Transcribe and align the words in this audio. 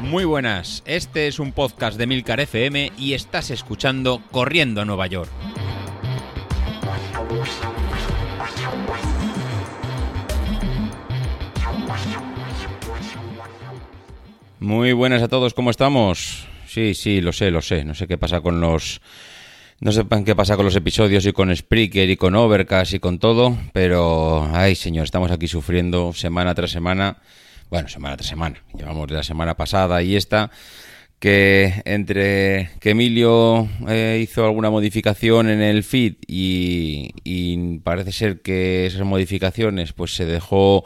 Muy 0.00 0.24
buenas, 0.24 0.82
este 0.86 1.26
es 1.26 1.38
un 1.38 1.52
podcast 1.52 1.98
de 1.98 2.06
Milcar 2.06 2.40
FM 2.40 2.92
y 2.96 3.14
estás 3.14 3.50
escuchando 3.50 4.22
Corriendo 4.30 4.80
a 4.80 4.84
Nueva 4.84 5.06
York. 5.06 5.30
Muy 14.60 14.92
buenas 14.92 15.22
a 15.22 15.28
todos, 15.28 15.54
¿cómo 15.54 15.70
estamos? 15.70 16.46
Sí, 16.66 16.94
sí, 16.94 17.20
lo 17.20 17.32
sé, 17.32 17.50
lo 17.50 17.62
sé. 17.62 17.84
No 17.84 17.94
sé 17.94 18.06
qué 18.06 18.18
pasa 18.18 18.40
con 18.40 18.60
los... 18.60 19.00
No 19.78 19.92
sé 19.92 20.04
qué 20.24 20.34
pasa 20.34 20.56
con 20.56 20.64
los 20.64 20.74
episodios 20.74 21.26
y 21.26 21.32
con 21.32 21.54
Spreaker 21.54 22.08
y 22.08 22.16
con 22.16 22.34
Overcast 22.34 22.94
y 22.94 22.98
con 22.98 23.18
todo, 23.18 23.58
pero... 23.74 24.48
Ay, 24.54 24.74
señor, 24.74 25.04
estamos 25.04 25.30
aquí 25.30 25.48
sufriendo 25.48 26.14
semana 26.14 26.54
tras 26.54 26.70
semana. 26.70 27.18
Bueno, 27.68 27.86
semana 27.88 28.16
tras 28.16 28.28
semana. 28.28 28.62
Llevamos 28.74 29.06
de 29.08 29.16
la 29.16 29.22
semana 29.22 29.54
pasada 29.54 30.02
y 30.02 30.16
esta 30.16 30.50
que 31.18 31.82
entre 31.84 32.70
que 32.80 32.90
Emilio 32.90 33.68
eh, 33.86 34.20
hizo 34.22 34.46
alguna 34.46 34.70
modificación 34.70 35.50
en 35.50 35.60
el 35.60 35.82
feed 35.82 36.14
y, 36.26 37.10
y 37.22 37.78
parece 37.80 38.12
ser 38.12 38.40
que 38.40 38.86
esas 38.86 39.02
modificaciones 39.02 39.92
pues 39.92 40.14
se 40.14 40.24
dejó 40.24 40.84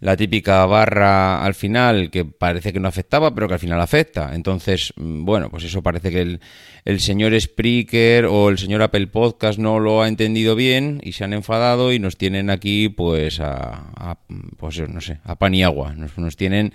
la 0.00 0.16
típica 0.16 0.64
barra 0.66 1.44
al 1.44 1.54
final 1.54 2.10
que 2.10 2.24
parece 2.24 2.72
que 2.72 2.80
no 2.80 2.88
afectaba, 2.88 3.34
pero 3.34 3.48
que 3.48 3.54
al 3.54 3.60
final 3.60 3.80
afecta. 3.80 4.34
Entonces, 4.34 4.92
mm, 4.96 5.24
bueno, 5.24 5.50
pues 5.50 5.64
eso 5.64 5.82
parece 5.82 6.10
que 6.10 6.22
el, 6.22 6.40
el 6.84 7.00
señor 7.00 7.38
Spreaker 7.38 8.24
o 8.24 8.48
el 8.48 8.58
señor 8.58 8.82
Apple 8.82 9.06
Podcast 9.08 9.58
no 9.58 9.78
lo 9.78 10.02
ha 10.02 10.08
entendido 10.08 10.56
bien 10.56 11.00
y 11.04 11.12
se 11.12 11.24
han 11.24 11.34
enfadado 11.34 11.92
y 11.92 11.98
nos 11.98 12.16
tienen 12.16 12.48
aquí, 12.50 12.88
pues, 12.88 13.40
a, 13.40 14.18
pues 14.56 14.88
no 14.88 15.00
sé, 15.00 15.18
a 15.24 15.36
pan 15.36 15.54
y 15.54 15.62
agua. 15.62 15.94
Nos, 15.94 16.16
nos 16.16 16.36
tienen 16.36 16.72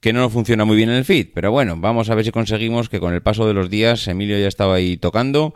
que 0.00 0.12
no 0.12 0.28
funciona 0.28 0.64
muy 0.64 0.76
bien 0.76 0.90
en 0.90 0.96
el 0.96 1.04
feed. 1.04 1.28
Pero 1.32 1.52
bueno, 1.52 1.76
vamos 1.78 2.10
a 2.10 2.14
ver 2.14 2.24
si 2.24 2.30
conseguimos 2.30 2.88
que 2.88 3.00
con 3.00 3.14
el 3.14 3.22
paso 3.22 3.46
de 3.46 3.54
los 3.54 3.70
días 3.70 4.06
Emilio 4.08 4.38
ya 4.38 4.48
estaba 4.48 4.74
ahí 4.74 4.96
tocando 4.96 5.54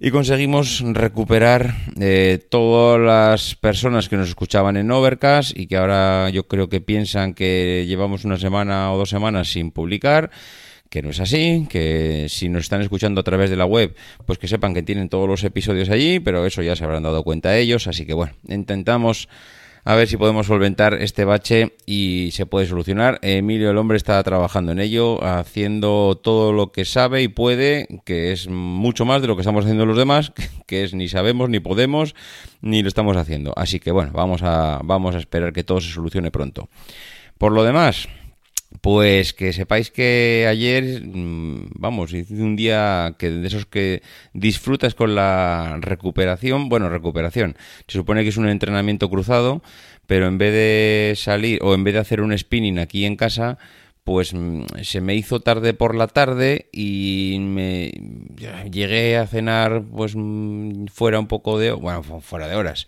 y 0.00 0.10
conseguimos 0.10 0.82
recuperar 0.84 1.74
eh, 1.98 2.44
todas 2.50 3.00
las 3.00 3.54
personas 3.54 4.08
que 4.08 4.16
nos 4.16 4.28
escuchaban 4.28 4.76
en 4.76 4.90
Overcast 4.90 5.56
y 5.56 5.66
que 5.66 5.76
ahora 5.76 6.30
yo 6.30 6.46
creo 6.46 6.68
que 6.68 6.80
piensan 6.80 7.34
que 7.34 7.84
llevamos 7.86 8.24
una 8.24 8.38
semana 8.38 8.92
o 8.92 8.98
dos 8.98 9.08
semanas 9.08 9.48
sin 9.48 9.70
publicar 9.70 10.30
que 10.90 11.02
no 11.02 11.10
es 11.10 11.20
así, 11.20 11.66
que 11.68 12.26
si 12.28 12.48
nos 12.48 12.62
están 12.62 12.80
escuchando 12.80 13.20
a 13.20 13.24
través 13.24 13.50
de 13.50 13.56
la 13.56 13.66
web, 13.66 13.94
pues 14.24 14.38
que 14.38 14.48
sepan 14.48 14.72
que 14.72 14.82
tienen 14.82 15.08
todos 15.08 15.28
los 15.28 15.42
episodios 15.42 15.90
allí, 15.90 16.20
pero 16.20 16.46
eso 16.46 16.62
ya 16.62 16.76
se 16.76 16.84
habrán 16.84 17.02
dado 17.02 17.24
cuenta 17.24 17.56
ellos, 17.56 17.88
así 17.88 18.06
que 18.06 18.14
bueno, 18.14 18.34
intentamos 18.46 19.28
a 19.86 19.94
ver 19.94 20.08
si 20.08 20.16
podemos 20.16 20.48
solventar 20.48 20.94
este 20.94 21.24
bache 21.24 21.76
y 21.86 22.30
se 22.32 22.44
puede 22.44 22.66
solucionar. 22.66 23.20
Emilio 23.22 23.70
el 23.70 23.78
hombre 23.78 23.96
está 23.96 24.20
trabajando 24.24 24.72
en 24.72 24.80
ello, 24.80 25.24
haciendo 25.24 26.18
todo 26.20 26.52
lo 26.52 26.72
que 26.72 26.84
sabe 26.84 27.22
y 27.22 27.28
puede, 27.28 27.86
que 28.04 28.32
es 28.32 28.48
mucho 28.48 29.04
más 29.04 29.22
de 29.22 29.28
lo 29.28 29.36
que 29.36 29.42
estamos 29.42 29.64
haciendo 29.64 29.86
los 29.86 29.96
demás, 29.96 30.32
que 30.66 30.82
es 30.82 30.92
ni 30.92 31.06
sabemos, 31.06 31.50
ni 31.50 31.60
podemos, 31.60 32.16
ni 32.60 32.82
lo 32.82 32.88
estamos 32.88 33.16
haciendo. 33.16 33.52
Así 33.56 33.78
que 33.78 33.92
bueno, 33.92 34.10
vamos 34.12 34.42
a, 34.42 34.80
vamos 34.82 35.14
a 35.14 35.18
esperar 35.18 35.52
que 35.52 35.62
todo 35.62 35.80
se 35.80 35.92
solucione 35.92 36.32
pronto. 36.32 36.68
Por 37.38 37.52
lo 37.52 37.62
demás, 37.62 38.08
pues 38.80 39.32
que 39.32 39.52
sepáis 39.52 39.90
que 39.90 40.46
ayer, 40.48 41.02
mm, 41.04 41.70
vamos, 41.74 42.12
hice 42.12 42.34
un 42.34 42.56
día 42.56 43.14
que 43.18 43.30
de 43.30 43.46
esos 43.46 43.66
que 43.66 44.02
disfrutas 44.32 44.94
con 44.94 45.14
la 45.14 45.78
recuperación, 45.80 46.68
bueno, 46.68 46.88
recuperación, 46.88 47.56
se 47.86 47.98
supone 47.98 48.22
que 48.22 48.30
es 48.30 48.36
un 48.36 48.48
entrenamiento 48.48 49.08
cruzado, 49.08 49.62
pero 50.06 50.26
en 50.26 50.38
vez 50.38 50.52
de 50.52 51.14
salir 51.16 51.58
o 51.62 51.74
en 51.74 51.84
vez 51.84 51.94
de 51.94 52.00
hacer 52.00 52.20
un 52.20 52.36
spinning 52.36 52.78
aquí 52.78 53.04
en 53.04 53.16
casa, 53.16 53.58
pues 54.06 54.32
mm, 54.32 54.62
se 54.82 55.00
me 55.00 55.16
hizo 55.16 55.40
tarde 55.40 55.74
por 55.74 55.96
la 55.96 56.06
tarde 56.06 56.68
y 56.72 57.38
me 57.40 57.92
llegué 58.70 59.16
a 59.18 59.26
cenar 59.26 59.82
pues 59.82 60.14
mm, 60.14 60.86
fuera 60.86 61.18
un 61.18 61.26
poco 61.26 61.58
de 61.58 61.72
bueno 61.72 62.04
fuera 62.04 62.46
de 62.46 62.54
horas 62.54 62.86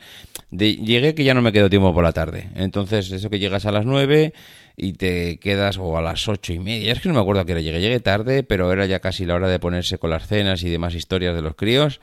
llegué 0.52 1.16
que 1.16 1.24
ya 1.24 1.34
no 1.34 1.42
me 1.42 1.50
quedó 1.50 1.68
tiempo 1.68 1.92
por 1.92 2.04
la 2.04 2.12
tarde 2.12 2.50
entonces 2.54 3.10
eso 3.10 3.30
que 3.30 3.40
llegas 3.40 3.66
a 3.66 3.72
las 3.72 3.84
nueve 3.84 4.32
y 4.76 4.92
te 4.92 5.40
quedas 5.40 5.76
o 5.76 5.98
a 5.98 6.02
las 6.02 6.28
ocho 6.28 6.52
y 6.52 6.60
media. 6.60 6.92
Es 6.92 7.00
que 7.00 7.08
no 7.08 7.14
me 7.16 7.20
acuerdo 7.20 7.40
a 7.40 7.44
qué 7.44 7.50
hora 7.50 7.60
llegué. 7.60 7.80
Llegué 7.80 7.98
tarde, 7.98 8.44
pero 8.44 8.72
era 8.72 8.86
ya 8.86 9.00
casi 9.00 9.24
la 9.24 9.34
hora 9.34 9.48
de 9.48 9.58
ponerse 9.58 9.98
con 9.98 10.10
las 10.10 10.28
cenas 10.28 10.62
y 10.62 10.70
demás 10.70 10.94
historias 10.94 11.34
de 11.34 11.42
los 11.42 11.56
críos. 11.56 12.00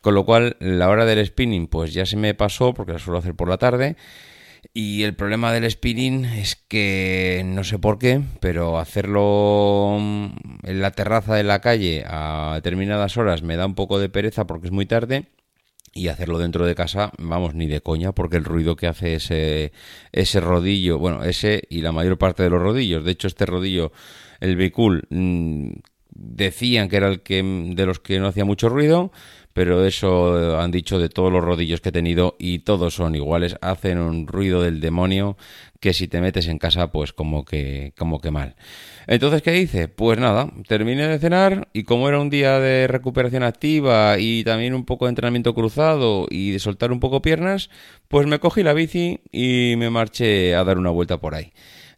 Con 0.00 0.14
lo 0.14 0.24
cual, 0.24 0.56
la 0.58 0.88
hora 0.88 1.04
del 1.04 1.26
spinning, 1.26 1.66
pues 1.66 1.92
ya 1.92 2.06
se 2.06 2.16
me 2.16 2.32
pasó, 2.32 2.72
porque 2.72 2.94
la 2.94 2.98
suelo 2.98 3.18
hacer 3.18 3.34
por 3.34 3.50
la 3.50 3.58
tarde. 3.58 3.96
Y 4.72 5.02
el 5.04 5.14
problema 5.14 5.52
del 5.52 5.70
spinning 5.70 6.24
es 6.24 6.56
que 6.56 7.42
no 7.44 7.64
sé 7.64 7.78
por 7.78 7.98
qué, 7.98 8.20
pero 8.40 8.78
hacerlo 8.78 9.96
en 9.96 10.80
la 10.80 10.90
terraza 10.90 11.34
de 11.34 11.44
la 11.44 11.60
calle 11.60 12.04
a 12.06 12.52
determinadas 12.56 13.16
horas 13.16 13.42
me 13.42 13.56
da 13.56 13.66
un 13.66 13.74
poco 13.74 13.98
de 13.98 14.08
pereza 14.08 14.46
porque 14.46 14.66
es 14.66 14.72
muy 14.72 14.86
tarde 14.86 15.26
y 15.96 16.08
hacerlo 16.08 16.38
dentro 16.38 16.66
de 16.66 16.74
casa, 16.74 17.10
vamos, 17.18 17.54
ni 17.54 17.66
de 17.66 17.80
coña, 17.80 18.12
porque 18.12 18.36
el 18.36 18.44
ruido 18.44 18.76
que 18.76 18.86
hace 18.86 19.14
ese, 19.14 19.72
ese 20.12 20.40
rodillo, 20.40 20.98
bueno, 20.98 21.24
ese 21.24 21.62
y 21.70 21.80
la 21.80 21.92
mayor 21.92 22.18
parte 22.18 22.42
de 22.42 22.50
los 22.50 22.60
rodillos, 22.60 23.02
de 23.02 23.12
hecho 23.12 23.28
este 23.28 23.46
rodillo, 23.46 23.92
el 24.40 24.56
Bicul, 24.56 25.06
mm, 25.08 25.70
decían 26.10 26.88
que 26.88 26.96
era 26.96 27.08
el 27.08 27.22
que 27.22 27.42
de 27.42 27.86
los 27.86 27.98
que 28.00 28.18
no 28.18 28.28
hacía 28.28 28.44
mucho 28.44 28.68
ruido, 28.68 29.10
pero 29.56 29.86
eso 29.86 30.60
han 30.60 30.70
dicho 30.70 30.98
de 30.98 31.08
todos 31.08 31.32
los 31.32 31.42
rodillos 31.42 31.80
que 31.80 31.88
he 31.88 31.92
tenido 31.92 32.36
y 32.38 32.58
todos 32.58 32.92
son 32.92 33.14
iguales, 33.14 33.56
hacen 33.62 33.96
un 33.96 34.26
ruido 34.26 34.60
del 34.60 34.82
demonio 34.82 35.38
que 35.80 35.94
si 35.94 36.08
te 36.08 36.20
metes 36.20 36.46
en 36.48 36.58
casa 36.58 36.92
pues 36.92 37.14
como 37.14 37.46
que 37.46 37.94
como 37.96 38.20
que 38.20 38.30
mal. 38.30 38.54
Entonces, 39.06 39.40
¿qué 39.40 39.56
hice? 39.58 39.88
Pues 39.88 40.18
nada, 40.18 40.52
terminé 40.68 41.08
de 41.08 41.18
cenar 41.18 41.68
y 41.72 41.84
como 41.84 42.06
era 42.06 42.20
un 42.20 42.28
día 42.28 42.60
de 42.60 42.86
recuperación 42.86 43.44
activa 43.44 44.18
y 44.18 44.44
también 44.44 44.74
un 44.74 44.84
poco 44.84 45.06
de 45.06 45.10
entrenamiento 45.12 45.54
cruzado 45.54 46.26
y 46.28 46.50
de 46.50 46.58
soltar 46.58 46.92
un 46.92 47.00
poco 47.00 47.22
piernas, 47.22 47.70
pues 48.08 48.26
me 48.26 48.38
cogí 48.40 48.62
la 48.62 48.74
bici 48.74 49.20
y 49.32 49.72
me 49.78 49.88
marché 49.88 50.54
a 50.54 50.64
dar 50.64 50.76
una 50.76 50.90
vuelta 50.90 51.18
por 51.18 51.34
ahí 51.34 51.50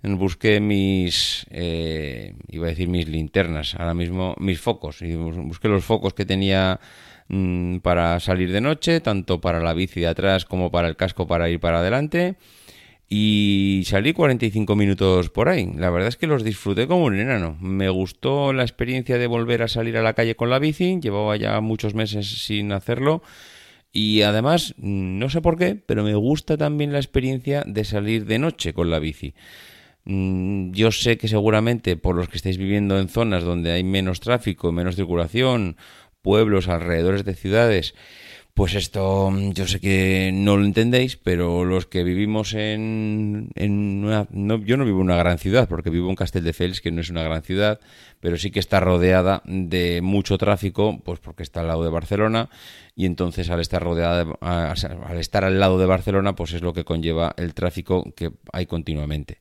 busqué 0.03 0.61
mis, 0.61 1.45
eh, 1.51 2.35
iba 2.49 2.67
a 2.67 2.71
decir 2.71 2.89
mis 2.89 3.09
linternas, 3.09 3.75
ahora 3.75 3.95
mismo 3.95 4.37
mis 4.39 4.61
focos, 4.61 5.03
y 5.03 5.17
busqué 5.17 5.69
los 5.69 5.85
focos 5.85 6.15
que 6.15 6.25
tenía 6.25 6.79
Mm, 7.28 7.78
para 7.78 8.19
salir 8.21 8.53
de 8.53 8.62
noche, 8.62 9.00
tanto 9.00 9.41
para 9.41 9.61
la 9.61 9.75
bici 9.75 10.00
de 10.00 10.06
atrás 10.06 10.47
como 10.47 10.71
para 10.71 10.89
el 10.89 10.97
casco 10.97 11.27
para 11.27 11.50
ir 11.50 11.61
para 11.61 11.81
adelante. 11.81 12.37
Y 13.11 13.83
salí 13.87 14.12
45 14.12 14.77
minutos 14.77 15.31
por 15.31 15.49
ahí. 15.49 15.71
La 15.77 15.91
verdad 15.91 16.09
es 16.09 16.16
que 16.16 16.27
los 16.27 16.44
disfruté 16.44 16.87
como 16.87 17.05
un 17.05 17.19
enano. 17.19 17.56
Me 17.61 17.89
gustó 17.89 18.53
la 18.53 18.62
experiencia 18.62 19.16
de 19.19 19.27
volver 19.27 19.62
a 19.62 19.69
salir 19.69 19.97
a 19.97 20.03
la 20.03 20.12
calle 20.12 20.37
con 20.37 20.50
la 20.50 20.59
bici. 20.59 20.99
Llevaba 21.00 21.37
ya 21.37 21.61
muchos 21.61 21.94
meses 21.94 22.44
sin 22.44 22.72
hacerlo. 22.72 23.22
Y 23.93 24.22
además, 24.22 24.75
no 24.77 25.31
sé 25.31 25.41
por 25.41 25.56
qué, 25.56 25.75
pero 25.75 26.05
me 26.05 26.15
gusta 26.15 26.59
también 26.59 26.93
la 26.93 26.99
experiencia 26.99 27.65
de 27.66 27.84
salir 27.84 28.27
de 28.27 28.39
noche 28.39 28.75
con 28.75 28.91
la 28.91 28.99
bici. 28.99 29.34
Mm, 30.05 30.72
yo 30.72 30.91
sé 30.91 31.19
que 31.19 31.28
seguramente 31.28 31.97
por 31.97 32.15
los 32.16 32.28
que 32.28 32.37
estáis 32.37 32.59
viviendo 32.59 32.99
en 32.99 33.09
zonas 33.09 33.43
donde 33.43 33.72
hay 33.72 33.84
menos 33.84 34.21
tráfico, 34.21 34.72
menos 34.72 34.97
circulación 34.97 35.77
pueblos, 36.23 36.69
alrededores 36.69 37.25
de 37.25 37.34
ciudades, 37.34 37.95
pues 38.59 38.75
esto 38.75 39.31
mm, 39.31 39.53
yo 39.53 39.69
sé 39.69 39.79
que 39.79 40.33
no 40.35 40.57
lo 40.57 40.65
entendéis, 40.65 41.17
pero 41.17 41.65
los 41.65 41.87
que 41.87 42.03
vivimos 42.03 42.55
en, 42.55 43.51
en 43.55 44.05
una, 44.05 44.27
no, 44.33 44.59
yo 44.59 44.77
no 44.77 44.85
vivo 44.85 44.99
en 44.99 45.05
una 45.05 45.17
gran 45.17 45.39
ciudad, 45.39 45.69
porque 45.69 45.91
vivo 45.91 46.11
en 46.11 46.17
Castelldefels, 46.17 46.81
que 46.81 46.91
no 46.91 47.01
es 47.01 47.09
una 47.09 47.23
gran 47.23 47.43
ciudad, 47.43 47.79
pero 48.19 48.37
sí 48.37 48.51
que 48.51 48.59
está 48.59 48.81
rodeada 48.81 49.43
de 49.45 50.01
mucho 50.03 50.39
tráfico, 50.39 51.01
pues 51.05 51.21
porque 51.21 51.45
está 51.45 51.61
al 51.61 51.69
lado 51.69 51.85
de 51.85 51.91
Barcelona, 51.91 52.51
y 52.97 53.07
entonces 53.07 53.49
al 53.49 53.61
estar 53.61 53.81
rodeada, 53.81 54.27
al 54.41 55.19
estar 55.19 55.45
al 55.45 55.61
lado 55.61 55.79
de 55.79 55.87
Barcelona, 55.87 56.35
pues 56.35 56.53
es 56.53 56.61
lo 56.61 56.73
que 56.73 56.85
conlleva 56.85 57.37
el 57.37 57.55
tráfico 57.55 58.13
que 58.17 58.33
hay 58.53 58.67
continuamente. 58.67 59.39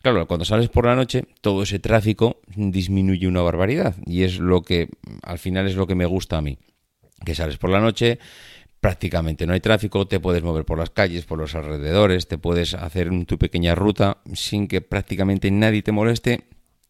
Claro, 0.00 0.28
cuando 0.28 0.44
sales 0.44 0.68
por 0.68 0.86
la 0.86 0.94
noche, 0.94 1.24
todo 1.40 1.64
ese 1.64 1.80
tráfico 1.80 2.40
disminuye 2.54 3.26
una 3.26 3.42
barbaridad, 3.42 3.96
y 4.06 4.22
es 4.22 4.38
lo 4.38 4.62
que, 4.62 4.90
al 5.24 5.40
final 5.40 5.66
es 5.66 5.74
lo 5.74 5.88
que 5.88 5.96
me 5.96 6.06
gusta 6.06 6.38
a 6.38 6.40
mí, 6.40 6.56
que 7.24 7.34
sales 7.34 7.58
por 7.58 7.70
la 7.70 7.80
noche, 7.80 8.20
prácticamente 8.80 9.46
no 9.46 9.52
hay 9.52 9.60
tráfico, 9.60 10.06
te 10.06 10.20
puedes 10.20 10.42
mover 10.42 10.64
por 10.64 10.78
las 10.78 10.90
calles, 10.90 11.24
por 11.24 11.38
los 11.38 11.54
alrededores, 11.54 12.28
te 12.28 12.38
puedes 12.38 12.74
hacer 12.74 13.10
tu 13.26 13.38
pequeña 13.38 13.74
ruta 13.74 14.18
sin 14.34 14.68
que 14.68 14.80
prácticamente 14.80 15.50
nadie 15.50 15.82
te 15.82 15.92
moleste 15.92 16.44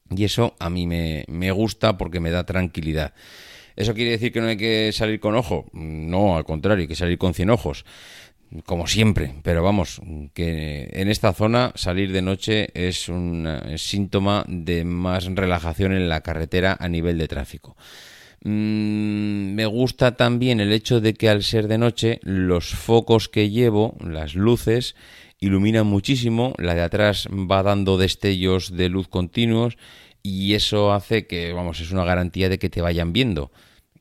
y 0.09 0.25
eso 0.25 0.55
a 0.59 0.71
mí 0.71 0.87
me, 0.87 1.25
me 1.29 1.51
gusta 1.53 1.99
porque 1.99 2.21
me 2.21 2.31
da 2.31 2.45
tranquilidad. 2.45 3.15
¿Eso 3.77 3.95
quiere 3.95 4.11
decir 4.11 4.33
que 4.33 4.41
no 4.41 4.49
hay 4.49 4.57
que 4.57 4.93
salir 4.93 5.21
con 5.21 5.37
ojo? 5.37 5.67
No, 5.73 6.37
al 6.37 6.45
contrario, 6.45 6.83
hay 6.83 6.89
que 6.89 6.97
salir 6.97 7.19
con 7.19 7.35
cien 7.35 7.51
ojos 7.51 7.85
como 8.67 8.87
siempre, 8.87 9.35
pero 9.43 9.63
vamos, 9.63 10.01
que 10.35 10.89
en 10.93 11.09
esta 11.09 11.33
zona 11.33 11.73
salir 11.77 12.13
de 12.13 12.23
noche 12.23 12.71
es 12.75 13.09
un 13.09 13.49
síntoma 13.77 14.45
de 14.49 14.85
más 14.85 15.27
relajación 15.27 15.93
en 15.93 16.09
la 16.09 16.23
carretera 16.23 16.77
a 16.79 16.89
nivel 16.89 17.17
de 17.19 17.29
tráfico. 17.29 17.77
Mm, 18.43 19.55
me 19.55 19.67
gusta 19.67 20.17
también 20.17 20.61
el 20.61 20.73
hecho 20.73 21.01
de 21.01 21.13
que 21.15 21.29
al 21.29 21.43
ser 21.43 21.69
de 21.69 21.77
noche 21.77 22.21
los 22.23 22.71
focos 22.71 23.29
que 23.29 23.51
llevo, 23.51 23.97
las 24.01 24.35
luces, 24.35 24.97
ilumina 25.41 25.85
muchísimo, 25.85 26.55
la 26.59 26.75
de 26.75 26.83
atrás 26.83 27.29
va 27.31 27.63
dando 27.63 27.99
destellos 27.99 28.77
de 28.77 28.89
luz 28.89 29.09
continuos 29.09 29.77
y 30.23 30.55
eso 30.55 30.93
hace 30.93 31.27
que, 31.27 31.53
vamos, 31.53 31.81
es 31.81 31.93
una 31.93 32.05
garantía 32.05 32.49
de 32.49 32.59
que 32.59 32.71
te 32.71 32.83
vayan 32.83 33.13
viendo. 33.13 33.51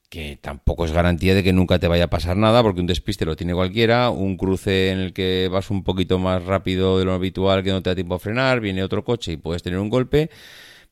Que 0.10 0.40
tampoco 0.42 0.86
es 0.86 0.92
garantía 0.92 1.36
de 1.36 1.44
que 1.44 1.54
nunca 1.54 1.78
te 1.78 1.88
vaya 1.88 2.06
a 2.06 2.10
pasar 2.10 2.36
nada, 2.36 2.64
porque 2.64 2.82
un 2.82 2.88
despiste 2.88 3.26
lo 3.26 3.36
tiene 3.36 3.54
cualquiera, 3.54 4.10
un 4.10 4.38
cruce 4.38 4.90
en 4.92 5.00
el 5.00 5.14
que 5.14 5.50
vas 5.52 5.70
un 5.70 5.84
poquito 5.84 6.18
más 6.18 6.44
rápido 6.46 6.98
de 6.98 7.06
lo 7.06 7.14
habitual 7.14 7.64
que 7.64 7.70
no 7.70 7.84
te 7.84 7.92
da 7.92 7.96
tiempo 7.96 8.16
a 8.16 8.20
frenar, 8.20 8.60
viene 8.60 8.84
otro 8.84 9.04
coche 9.04 9.34
y 9.34 9.38
puedes 9.38 9.62
tener 9.62 9.78
un 9.78 9.90
golpe, 9.90 10.32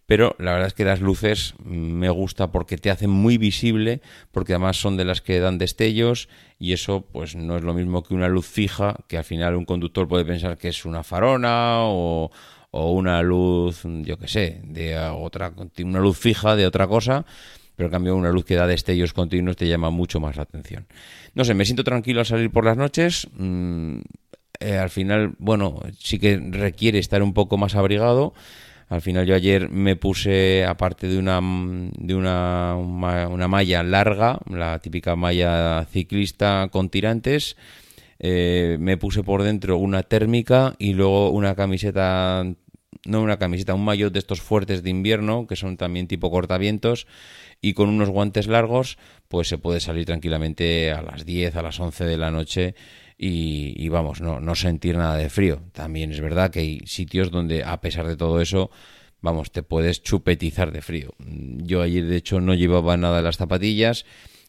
pero 0.08 0.36
la 0.40 0.54
verdad 0.54 0.68
es 0.68 0.74
que 0.74 0.86
las 0.86 1.02
luces 1.02 1.54
me 1.64 2.10
gusta 2.10 2.52
porque 2.52 2.78
te 2.78 2.90
hacen 2.90 3.10
muy 3.10 3.38
visible, 3.38 4.02
porque 4.32 4.54
además 4.54 4.78
son 4.78 4.98
de 4.98 5.06
las 5.06 5.22
que 5.22 5.40
dan 5.40 5.58
destellos 5.58 6.30
y 6.58 6.72
eso 6.74 7.06
pues 7.12 7.36
no 7.36 7.58
es 7.58 7.64
lo 7.64 7.74
mismo 7.74 8.04
que 8.04 8.16
una 8.16 8.30
luz 8.30 8.48
fija, 8.48 8.96
que 9.08 9.18
al 9.18 9.26
final 9.26 9.56
un 9.56 9.66
conductor 9.66 10.08
puede 10.08 10.26
pensar 10.26 10.58
que 10.58 10.70
es 10.70 10.86
una 10.86 11.04
farona 11.04 11.82
o, 11.82 12.32
una 12.72 13.22
luz, 13.22 13.84
yo 13.84 14.18
que 14.18 14.28
sé, 14.28 14.62
de 14.64 14.98
otra, 14.98 15.52
una 15.84 16.00
luz 16.00 16.18
fija 16.18 16.56
de 16.56 16.66
otra 16.66 16.88
cosa 16.88 17.26
pero 17.76 17.88
en 17.88 17.92
cambio 17.92 18.16
una 18.16 18.32
luz 18.32 18.44
que 18.44 18.56
da 18.56 18.66
destellos 18.66 19.14
continuos 19.14 19.56
te 19.56 19.68
llama 19.68 19.92
mucho 19.92 20.20
más 20.20 20.36
la 20.36 20.44
atención. 20.44 20.88
No 21.36 21.46
sé, 21.46 21.54
me 21.54 21.64
siento 21.64 21.84
tranquilo 21.84 22.22
al 22.22 22.26
salir 22.26 22.50
por 22.50 22.66
las 22.66 22.76
noches. 22.76 23.28
Mm, 23.38 24.00
eh, 24.60 24.78
al 24.78 24.90
final, 24.90 25.36
bueno, 25.38 25.80
sí 26.00 26.18
que 26.18 26.38
requiere 26.38 26.98
estar 26.98 27.22
un 27.22 27.34
poco 27.36 27.56
más 27.58 27.76
abrigado. 27.76 28.34
Al 28.90 29.02
final 29.02 29.26
yo 29.26 29.36
ayer 29.36 29.70
me 29.70 29.98
puse, 29.98 30.66
aparte 30.66 31.08
de 31.08 31.18
una, 31.18 31.42
de 31.42 32.16
una, 32.16 32.76
una 32.76 33.48
malla 33.48 33.84
larga, 33.84 34.40
la 34.50 34.80
típica 34.80 35.16
malla 35.16 35.86
ciclista 35.92 36.70
con 36.72 36.90
tirantes, 36.90 37.58
eh, 38.20 38.78
me 38.80 38.98
puse 38.98 39.24
por 39.24 39.44
dentro 39.44 39.78
una 39.78 40.04
térmica 40.04 40.76
y 40.80 40.94
luego 40.94 41.32
una 41.32 41.54
camiseta, 41.56 42.46
no 43.06 43.22
una 43.22 43.38
camiseta, 43.38 43.74
un 43.74 43.84
maillot 43.84 44.14
de 44.14 44.20
estos 44.20 44.42
fuertes 44.42 44.84
de 44.84 44.90
invierno, 44.90 45.48
que 45.48 45.58
son 45.58 45.76
también 45.76 46.08
tipo 46.08 46.32
cortavientos, 46.32 47.08
y 47.62 47.74
con 47.74 47.90
unos 47.90 48.10
guantes 48.10 48.48
largos 48.48 48.98
pues 49.28 49.50
se 49.50 49.58
puede 49.58 49.82
salir 49.82 50.06
tranquilamente 50.06 50.92
a 50.92 51.02
las 51.02 51.26
10, 51.26 51.56
a 51.56 51.62
las 51.62 51.80
11 51.80 52.06
de 52.06 52.18
la 52.18 52.32
noche 52.32 52.76
y, 53.18 53.90
vamos, 53.90 54.22
no, 54.22 54.40
no 54.40 54.56
sentir 54.56 54.96
nada 54.96 55.16
de 55.16 55.30
frío. 55.30 55.62
También 55.72 56.12
es 56.12 56.22
verdad 56.22 56.52
que 56.52 56.60
hay 56.60 56.80
sitios 56.86 57.32
donde 57.32 57.64
a 57.64 57.82
pesar 57.82 58.08
de 58.08 58.16
todo 58.16 58.42
eso, 58.42 58.70
vamos, 59.22 59.52
te 59.52 59.64
puedes 59.64 60.04
chupetizar 60.04 60.72
de 60.72 60.82
frío. 60.82 61.14
Yo 61.18 61.82
ayer 61.82 62.06
de 62.06 62.18
hecho 62.18 62.40
no 62.40 62.54
llevaba 62.54 62.96
nada 62.98 63.18
de 63.18 63.24
las 63.24 63.38
zapatillas 63.38 64.06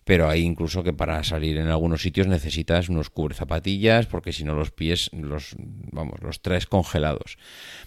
pero 0.09 0.31
hay 0.31 0.41
incluso 0.41 0.83
que 0.83 0.95
para 0.95 1.23
salir 1.23 1.59
en 1.59 1.67
algunos 1.67 2.01
sitios 2.01 2.27
necesitas 2.29 2.89
unos 2.89 3.13
zapatillas 3.35 4.07
porque 4.07 4.33
si 4.33 4.43
no 4.43 4.55
los 4.55 4.71
pies 4.71 5.11
los 5.13 5.55
vamos 5.59 6.23
los 6.23 6.41
traes 6.41 6.65
congelados 6.65 7.37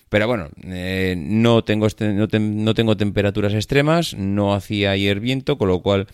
pero 0.07 0.27
bueno 0.27 0.49
eh, 0.63 1.15
no 1.17 1.63
tengo 1.63 1.87
este, 1.87 2.13
no, 2.13 2.27
no, 2.31 2.73
tengo 2.75 2.95
temperaturas 2.95 3.55
extremas 3.55 4.13
no 4.13 4.53
hacía 4.53 4.91
ayer 4.91 5.19
viento 5.19 5.57
con 5.57 5.69
lo 5.69 5.81
cual 5.81 6.05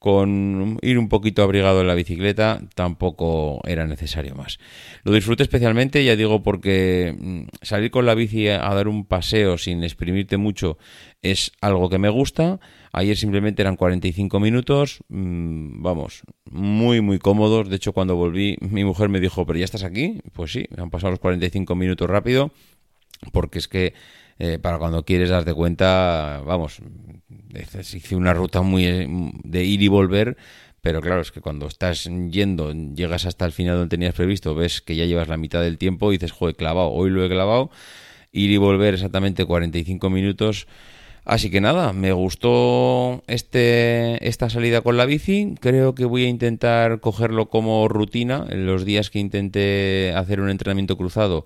con 0.00 0.78
ir 0.80 0.98
un 0.98 1.10
poquito 1.10 1.42
abrigado 1.42 1.82
en 1.82 1.86
la 1.86 1.94
bicicleta 1.94 2.62
tampoco 2.74 3.60
era 3.66 3.86
necesario 3.86 4.34
más. 4.34 4.58
Lo 5.04 5.12
disfruté 5.12 5.42
especialmente, 5.42 6.02
ya 6.02 6.16
digo, 6.16 6.42
porque 6.42 7.14
mm, 7.16 7.42
salir 7.60 7.90
con 7.90 8.06
la 8.06 8.14
bici 8.14 8.48
a 8.48 8.60
dar 8.60 8.88
un 8.88 9.04
paseo 9.04 9.58
sin 9.58 9.84
exprimirte 9.84 10.38
mucho 10.38 10.78
es 11.20 11.52
algo 11.60 11.90
que 11.90 11.98
me 11.98 12.08
gusta. 12.08 12.60
Ayer 12.92 13.14
simplemente 13.14 13.60
eran 13.60 13.76
45 13.76 14.40
minutos, 14.40 15.04
mm, 15.10 15.82
vamos, 15.82 16.22
muy, 16.50 17.02
muy 17.02 17.18
cómodos. 17.18 17.68
De 17.68 17.76
hecho, 17.76 17.92
cuando 17.92 18.16
volví, 18.16 18.56
mi 18.62 18.84
mujer 18.84 19.10
me 19.10 19.20
dijo, 19.20 19.44
¿pero 19.44 19.58
ya 19.58 19.66
estás 19.66 19.84
aquí? 19.84 20.22
Pues 20.32 20.50
sí, 20.50 20.64
han 20.78 20.88
pasado 20.88 21.10
los 21.10 21.20
45 21.20 21.74
minutos 21.74 22.08
rápido, 22.08 22.52
porque 23.32 23.58
es 23.58 23.68
que 23.68 23.92
eh, 24.42 24.58
para 24.58 24.78
cuando 24.78 25.04
quieres 25.04 25.28
darte 25.28 25.52
cuenta, 25.52 26.40
vamos, 26.46 26.80
hice 27.92 28.16
una 28.16 28.32
ruta 28.32 28.62
muy 28.62 28.84
de 29.44 29.64
ir 29.64 29.82
y 29.82 29.88
volver, 29.88 30.38
pero 30.80 31.02
claro, 31.02 31.20
es 31.20 31.30
que 31.30 31.42
cuando 31.42 31.66
estás 31.66 32.04
yendo, 32.04 32.72
llegas 32.72 33.26
hasta 33.26 33.44
el 33.44 33.52
final 33.52 33.76
donde 33.76 33.90
tenías 33.90 34.14
previsto, 34.14 34.54
ves 34.54 34.80
que 34.80 34.96
ya 34.96 35.04
llevas 35.04 35.28
la 35.28 35.36
mitad 35.36 35.60
del 35.60 35.76
tiempo 35.76 36.10
y 36.10 36.16
dices, 36.16 36.32
joder, 36.32 36.56
clavado, 36.56 36.88
hoy 36.88 37.10
lo 37.10 37.22
he 37.22 37.28
clavado, 37.28 37.70
ir 38.32 38.50
y 38.50 38.56
volver 38.56 38.94
exactamente 38.94 39.44
45 39.44 40.08
minutos. 40.08 40.66
Así 41.26 41.50
que 41.50 41.60
nada, 41.60 41.92
me 41.92 42.12
gustó 42.12 43.22
este, 43.26 44.26
esta 44.26 44.48
salida 44.48 44.80
con 44.80 44.96
la 44.96 45.04
bici. 45.04 45.54
Creo 45.60 45.94
que 45.94 46.06
voy 46.06 46.24
a 46.24 46.28
intentar 46.28 47.00
cogerlo 47.00 47.50
como 47.50 47.86
rutina 47.88 48.46
en 48.48 48.64
los 48.64 48.86
días 48.86 49.10
que 49.10 49.18
intente 49.18 50.14
hacer 50.16 50.40
un 50.40 50.48
entrenamiento 50.48 50.96
cruzado 50.96 51.44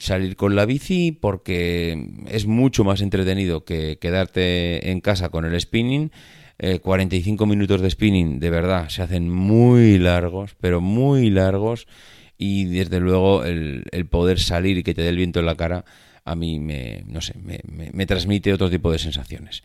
salir 0.00 0.36
con 0.36 0.56
la 0.56 0.66
bici 0.66 1.12
porque 1.12 2.08
es 2.28 2.46
mucho 2.46 2.84
más 2.84 3.00
entretenido 3.00 3.64
que 3.64 3.98
quedarte 4.00 4.90
en 4.90 5.00
casa 5.00 5.28
con 5.28 5.44
el 5.44 5.60
spinning. 5.60 6.10
45 6.82 7.44
eh, 7.44 7.46
minutos 7.48 7.80
de 7.80 7.90
spinning 7.90 8.38
de 8.38 8.48
verdad 8.50 8.88
se 8.88 9.02
hacen 9.02 9.28
muy 9.28 9.98
largos, 9.98 10.54
pero 10.60 10.80
muy 10.80 11.30
largos 11.30 11.86
y 12.38 12.66
desde 12.66 13.00
luego 13.00 13.44
el, 13.44 13.84
poder 14.08 14.38
salir 14.38 14.78
y 14.78 14.82
que 14.82 14.94
te 14.94 15.02
dé 15.02 15.08
el 15.08 15.16
viento 15.16 15.40
en 15.40 15.46
la 15.46 15.56
cara 15.56 15.84
a 16.26 16.36
mí 16.36 16.58
me, 16.58 17.04
no 17.06 17.20
sé, 17.20 17.34
me, 17.36 18.06
transmite 18.06 18.54
otro 18.54 18.70
tipo 18.70 18.90
de 18.90 18.98
sensaciones. 18.98 19.62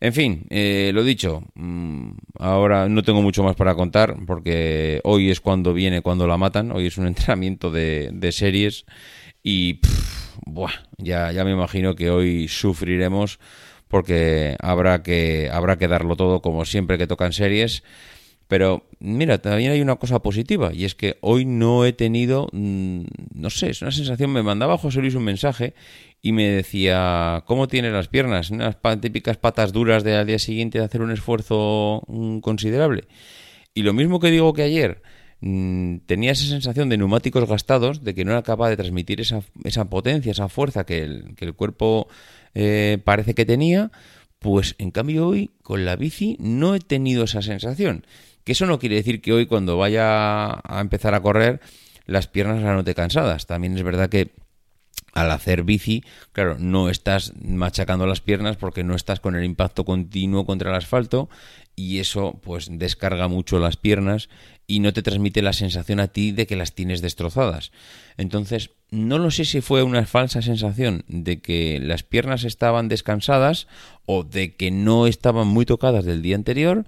En 0.00 0.12
fin, 0.12 0.44
eh, 0.50 0.90
lo 0.92 1.04
dicho, 1.04 1.44
mm, 1.54 2.10
ahora 2.40 2.88
no 2.88 3.04
tengo 3.04 3.22
mucho 3.22 3.44
más 3.44 3.54
para 3.54 3.76
contar 3.76 4.16
porque 4.26 5.00
hoy 5.04 5.30
es 5.30 5.40
cuando 5.40 5.72
viene, 5.72 6.00
cuando 6.00 6.26
la 6.26 6.36
matan, 6.36 6.72
hoy 6.72 6.86
es 6.86 6.98
un 6.98 7.06
entrenamiento 7.06 7.70
de 7.70 8.32
series 8.32 8.86
y 9.42 9.80
ya, 10.98 11.32
ya 11.32 11.44
me 11.44 11.52
imagino 11.52 11.94
que 11.94 12.10
hoy 12.10 12.48
sufriremos 12.48 13.38
porque 13.88 14.56
habrá 14.60 15.02
que, 15.02 15.50
habrá 15.52 15.76
que 15.76 15.88
darlo 15.88 16.16
todo 16.16 16.40
como 16.40 16.64
siempre 16.64 16.98
que 16.98 17.06
tocan 17.06 17.32
series. 17.32 17.82
Pero 18.46 18.84
mira, 18.98 19.38
también 19.38 19.70
hay 19.70 19.80
una 19.80 19.94
cosa 19.94 20.22
positiva 20.22 20.72
y 20.74 20.84
es 20.84 20.96
que 20.96 21.18
hoy 21.20 21.44
no 21.44 21.84
he 21.84 21.92
tenido, 21.92 22.48
mm, 22.52 23.02
no 23.34 23.48
sé, 23.48 23.70
es 23.70 23.80
una 23.80 23.92
sensación, 23.92 24.32
me 24.32 24.42
mandaba 24.42 24.76
José 24.76 25.00
Luis 25.00 25.14
un 25.14 25.22
mensaje 25.22 25.74
y 26.20 26.32
me 26.32 26.48
decía, 26.48 27.44
¿cómo 27.46 27.68
tienes 27.68 27.92
las 27.92 28.08
piernas? 28.08 28.50
Unas 28.50 28.76
típicas 29.00 29.36
patas 29.36 29.72
duras 29.72 30.02
de 30.02 30.16
al 30.16 30.26
día 30.26 30.40
siguiente 30.40 30.78
de 30.78 30.84
hacer 30.84 31.00
un 31.00 31.12
esfuerzo 31.12 32.02
mm, 32.08 32.40
considerable. 32.40 33.04
Y 33.72 33.82
lo 33.82 33.92
mismo 33.92 34.18
que 34.18 34.32
digo 34.32 34.52
que 34.52 34.62
ayer, 34.62 35.00
tenía 35.40 36.32
esa 36.32 36.46
sensación 36.46 36.88
de 36.88 36.98
neumáticos 36.98 37.48
gastados, 37.48 38.04
de 38.04 38.14
que 38.14 38.24
no 38.24 38.32
era 38.32 38.42
capaz 38.42 38.68
de 38.68 38.76
transmitir 38.76 39.20
esa, 39.20 39.42
esa 39.64 39.86
potencia, 39.86 40.32
esa 40.32 40.48
fuerza 40.48 40.84
que 40.84 41.02
el, 41.02 41.34
que 41.34 41.46
el 41.46 41.54
cuerpo 41.54 42.08
eh, 42.54 42.98
parece 43.04 43.34
que 43.34 43.46
tenía, 43.46 43.90
pues 44.38 44.74
en 44.78 44.90
cambio 44.90 45.26
hoy 45.26 45.50
con 45.62 45.84
la 45.84 45.96
bici 45.96 46.36
no 46.40 46.74
he 46.74 46.80
tenido 46.80 47.24
esa 47.24 47.42
sensación. 47.42 48.04
Que 48.44 48.52
eso 48.52 48.66
no 48.66 48.78
quiere 48.78 48.96
decir 48.96 49.20
que 49.20 49.32
hoy 49.32 49.46
cuando 49.46 49.76
vaya 49.78 50.52
a 50.52 50.80
empezar 50.80 51.14
a 51.14 51.20
correr 51.20 51.60
las 52.06 52.26
piernas 52.26 52.62
las 52.62 52.74
note 52.74 52.94
cansadas. 52.94 53.46
También 53.46 53.76
es 53.76 53.82
verdad 53.82 54.08
que 54.08 54.32
al 55.12 55.30
hacer 55.30 55.64
bici, 55.64 56.04
claro, 56.32 56.56
no 56.58 56.88
estás 56.88 57.32
machacando 57.40 58.06
las 58.06 58.20
piernas 58.20 58.56
porque 58.56 58.84
no 58.84 58.94
estás 58.94 59.20
con 59.20 59.36
el 59.36 59.44
impacto 59.44 59.84
continuo 59.84 60.46
contra 60.46 60.70
el 60.70 60.76
asfalto 60.76 61.28
y 61.76 61.98
eso 61.98 62.38
pues 62.42 62.68
descarga 62.70 63.28
mucho 63.28 63.58
las 63.58 63.76
piernas 63.76 64.28
y 64.66 64.80
no 64.80 64.92
te 64.92 65.02
transmite 65.02 65.42
la 65.42 65.52
sensación 65.52 65.98
a 65.98 66.08
ti 66.08 66.30
de 66.30 66.46
que 66.46 66.54
las 66.54 66.74
tienes 66.74 67.00
destrozadas. 67.00 67.72
Entonces, 68.16 68.70
no 68.90 69.18
lo 69.18 69.30
sé 69.30 69.44
si 69.44 69.60
fue 69.60 69.82
una 69.82 70.06
falsa 70.06 70.42
sensación 70.42 71.04
de 71.08 71.40
que 71.40 71.80
las 71.80 72.02
piernas 72.02 72.44
estaban 72.44 72.88
descansadas 72.88 73.66
o 74.06 74.22
de 74.22 74.54
que 74.54 74.70
no 74.70 75.06
estaban 75.06 75.48
muy 75.48 75.66
tocadas 75.66 76.04
del 76.04 76.22
día 76.22 76.36
anterior, 76.36 76.86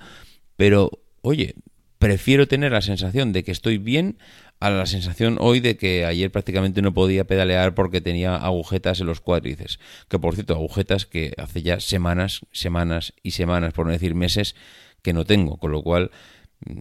pero 0.57 0.91
oye, 1.23 1.57
prefiero 1.99 2.47
tener 2.47 2.73
la 2.73 2.83
sensación 2.83 3.33
de 3.33 3.45
que 3.45 3.53
estoy 3.53 3.79
bien 3.79 4.19
a 4.63 4.71
la 4.71 4.87
sensación 4.87 5.37
hoy 5.41 5.61
de 5.61 5.77
que 5.77 6.05
ayer 6.05 6.31
prácticamente 6.31 6.83
no 6.83 6.95
podía 6.95 7.25
pedalear 7.25 7.75
porque 7.75 8.01
tenía 8.01 8.37
agujetas 8.37 9.01
en 9.01 9.07
los 9.07 9.21
cuádriceps. 9.21 9.81
Que 10.09 10.19
por 10.19 10.35
cierto, 10.35 10.55
agujetas 10.55 11.05
que 11.05 11.35
hace 11.37 11.63
ya 11.63 11.81
semanas, 11.81 12.43
semanas 12.53 13.13
y 13.23 13.33
semanas, 13.33 13.73
por 13.73 13.87
no 13.87 13.93
decir 13.93 14.15
meses, 14.15 14.55
que 15.03 15.13
no 15.13 15.25
tengo. 15.25 15.57
Con 15.57 15.73
lo 15.73 15.83
cual 15.83 16.13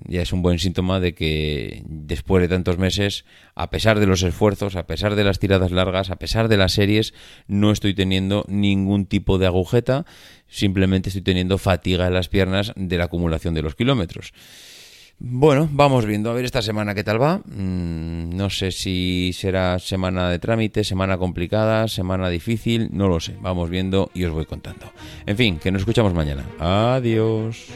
ya 0.08 0.22
es 0.22 0.32
un 0.32 0.44
buen 0.44 0.60
síntoma 0.60 1.00
de 1.00 1.16
que 1.16 1.82
después 1.86 2.42
de 2.42 2.48
tantos 2.48 2.78
meses, 2.78 3.26
a 3.56 3.72
pesar 3.72 4.00
de 4.00 4.06
los 4.06 4.22
esfuerzos, 4.22 4.76
a 4.76 4.86
pesar 4.86 5.16
de 5.16 5.24
las 5.24 5.40
tiradas 5.40 5.72
largas, 5.72 6.12
a 6.12 6.18
pesar 6.18 6.50
de 6.50 6.58
las 6.58 6.74
series, 6.74 7.16
no 7.48 7.72
estoy 7.72 7.96
teniendo 7.96 8.46
ningún 8.48 9.08
tipo 9.08 9.40
de 9.40 9.48
agujeta, 9.48 10.06
simplemente 10.48 11.10
estoy 11.10 11.24
teniendo 11.24 11.58
fatiga 11.58 12.08
en 12.08 12.14
las 12.14 12.30
piernas 12.30 12.74
de 12.76 12.98
la 12.98 13.06
acumulación 13.06 13.56
de 13.56 13.64
los 13.64 13.74
kilómetros. 13.74 14.34
Bueno, 15.24 15.70
vamos 15.72 16.08
viendo 16.08 16.32
a 16.32 16.34
ver 16.34 16.46
esta 16.46 16.64
semana 16.64 16.96
qué 16.96 17.04
tal 17.04 17.22
va. 17.22 17.42
Mm, 17.46 18.36
no 18.36 18.50
sé 18.50 18.72
si 18.72 19.32
será 19.34 19.78
semana 19.78 20.32
de 20.32 20.40
trámite, 20.40 20.84
semana 20.84 21.20
complicada, 21.20 21.88
semana 21.88 22.28
difícil, 22.28 22.90
no 22.92 23.08
lo 23.08 23.20
sé. 23.20 23.38
Vamos 23.40 23.70
viendo 23.70 24.10
y 24.16 24.24
os 24.26 24.34
voy 24.34 24.48
contando. 24.48 24.92
En 25.28 25.38
fin, 25.38 25.60
que 25.60 25.72
nos 25.72 25.84
escuchamos 25.84 26.16
mañana. 26.16 26.44
Adiós. 26.60 27.68